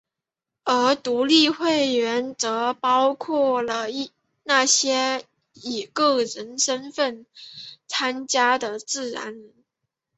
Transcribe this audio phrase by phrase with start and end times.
[0.63, 3.85] 而独立会员则包含了
[4.41, 7.27] 那些以个人身份
[7.85, 9.53] 参加的自然人。